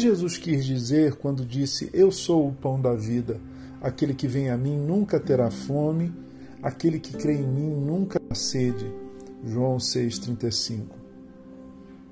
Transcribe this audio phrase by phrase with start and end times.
[0.00, 3.40] Jesus quis dizer quando disse: Eu sou o pão da vida?
[3.80, 6.12] Aquele que vem a mim nunca terá fome,
[6.62, 8.92] aquele que crê em mim nunca terá sede.
[9.44, 10.86] João 6,35.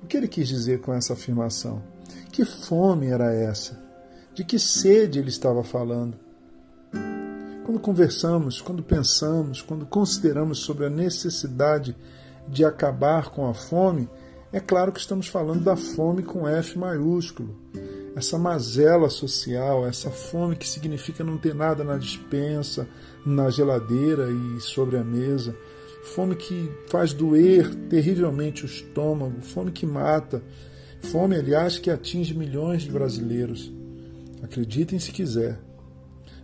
[0.03, 1.83] O que ele quis dizer com essa afirmação?
[2.31, 3.79] Que fome era essa?
[4.33, 6.17] De que sede ele estava falando?
[7.65, 11.95] Quando conversamos, quando pensamos, quando consideramos sobre a necessidade
[12.47, 14.09] de acabar com a fome,
[14.51, 17.55] é claro que estamos falando da fome com F maiúsculo.
[18.15, 22.87] Essa mazela social, essa fome que significa não ter nada na dispensa,
[23.25, 25.55] na geladeira e sobre a mesa.
[26.03, 30.41] Fome que faz doer terrivelmente o estômago, fome que mata.
[31.03, 33.71] Fome, aliás, que atinge milhões de brasileiros.
[34.41, 35.59] Acreditem se quiser.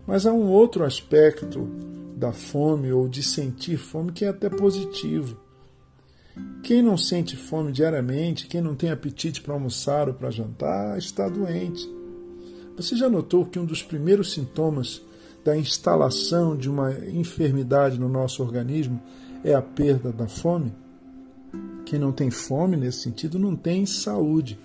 [0.08, 1.68] Mas há um outro aspecto
[2.16, 5.45] da fome ou de sentir fome que é até positivo.
[6.64, 11.30] Quem não sente fome diariamente, quem não tem apetite para almoçar ou para jantar, está
[11.30, 11.88] doente.
[12.76, 15.02] Você já notou que um dos primeiros sintomas
[15.44, 19.02] da instalação de uma enfermidade no nosso organismo
[19.44, 20.74] é a perda da fome?
[21.86, 24.60] Quem não tem fome nesse sentido não tem saúde.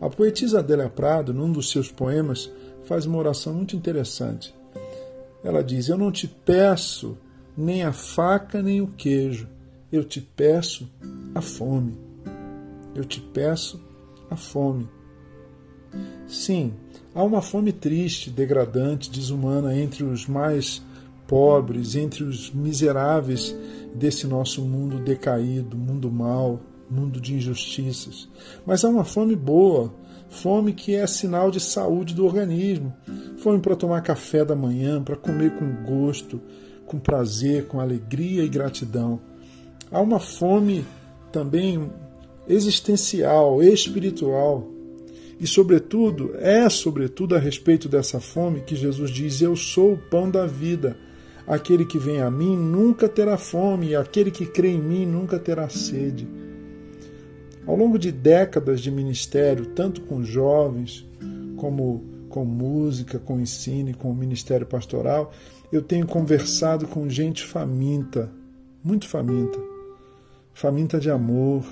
[0.00, 2.50] A poetisa Adélia Prado, num dos seus poemas,
[2.84, 4.54] faz uma oração muito interessante.
[5.42, 7.16] Ela diz: Eu não te peço
[7.56, 9.48] nem a faca nem o queijo,
[9.92, 10.88] eu te peço
[11.34, 11.96] a fome.
[12.94, 13.80] Eu te peço
[14.30, 14.88] a fome.
[16.26, 16.74] Sim,
[17.14, 20.82] há uma fome triste, degradante, desumana entre os mais
[21.26, 23.54] pobres, entre os miseráveis
[23.94, 28.28] desse nosso mundo decaído, mundo mau, mundo de injustiças.
[28.66, 29.92] Mas há uma fome boa,
[30.28, 32.94] Fome que é sinal de saúde do organismo.
[33.38, 36.40] Fome para tomar café da manhã, para comer com gosto,
[36.86, 39.20] com prazer, com alegria e gratidão.
[39.90, 40.84] Há uma fome
[41.32, 41.90] também
[42.48, 44.66] existencial, espiritual.
[45.40, 50.30] E, sobretudo, é sobretudo a respeito dessa fome que Jesus diz: Eu sou o pão
[50.30, 50.96] da vida.
[51.46, 55.38] Aquele que vem a mim nunca terá fome, e aquele que crê em mim nunca
[55.38, 56.28] terá sede.
[57.66, 61.06] Ao longo de décadas de ministério, tanto com jovens,
[61.56, 65.32] como com música, com ensino e com o ministério pastoral,
[65.72, 68.30] eu tenho conversado com gente faminta,
[68.84, 69.77] muito faminta.
[70.60, 71.64] Faminta de amor,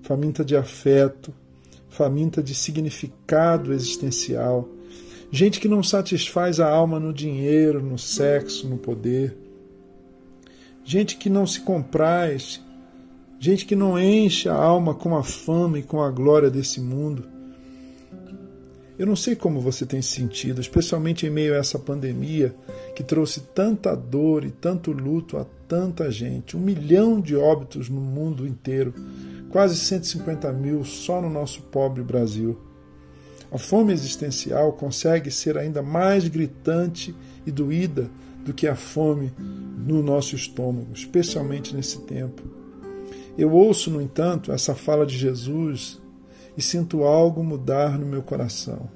[0.00, 1.30] faminta de afeto,
[1.90, 4.66] faminta de significado existencial.
[5.30, 9.36] Gente que não satisfaz a alma no dinheiro, no sexo, no poder.
[10.82, 12.62] Gente que não se compraz
[13.38, 17.28] gente que não enche a alma com a fama e com a glória desse mundo.
[18.98, 22.52] Eu não sei como você tem sentido, especialmente em meio a essa pandemia
[22.96, 26.56] que trouxe tanta dor e tanto luto a tanta gente.
[26.56, 28.92] Um milhão de óbitos no mundo inteiro,
[29.50, 32.58] quase 150 mil só no nosso pobre Brasil.
[33.52, 37.14] A fome existencial consegue ser ainda mais gritante
[37.46, 38.10] e doída
[38.44, 42.42] do que a fome no nosso estômago, especialmente nesse tempo.
[43.38, 46.00] Eu ouço, no entanto, essa fala de Jesus
[46.58, 48.90] e sinto algo mudar no meu coração.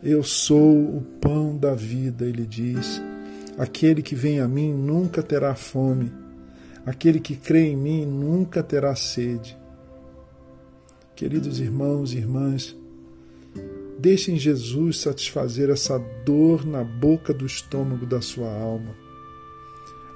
[0.00, 3.02] Eu sou o pão da vida, ele diz.
[3.58, 6.12] Aquele que vem a mim nunca terá fome.
[6.86, 9.58] Aquele que crê em mim nunca terá sede.
[11.16, 12.76] Queridos irmãos e irmãs,
[13.98, 18.94] deixem Jesus satisfazer essa dor na boca do estômago da sua alma.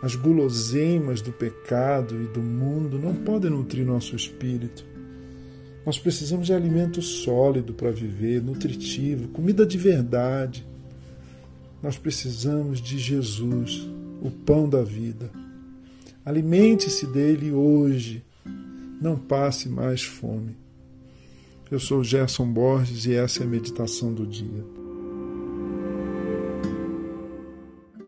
[0.01, 4.98] As guloseimas do pecado e do mundo não podem nutrir nosso espírito.
[5.89, 10.63] Nós precisamos de alimento sólido para viver, nutritivo, comida de verdade.
[11.83, 13.89] Nós precisamos de Jesus,
[14.21, 15.31] o pão da vida.
[16.27, 18.23] Alimente-se dele hoje.
[19.01, 20.55] Não passe mais fome.
[21.71, 24.63] Eu sou Gerson Borges e essa é a meditação do dia.